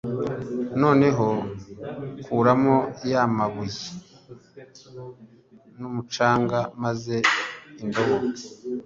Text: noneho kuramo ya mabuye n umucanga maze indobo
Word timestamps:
noneho 0.81 1.27
kuramo 2.25 2.75
ya 3.11 3.23
mabuye 3.35 3.87
n 5.77 5.81
umucanga 5.89 6.59
maze 6.83 7.15
indobo 7.81 8.17